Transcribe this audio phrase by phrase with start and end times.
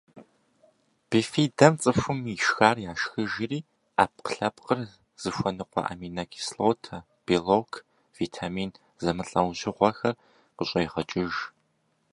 [1.09, 3.59] Бифидэм цӏыхум ишхар яшхыжри,
[3.95, 4.79] ӏэпкълъэпкъыр
[5.21, 7.71] зыхуэныкъуэ аминокислота, белок,
[8.17, 8.71] витамин
[9.03, 10.15] зэмылӏэужьыгъуэхэр
[10.55, 11.33] къыщӏегъэкӏыж.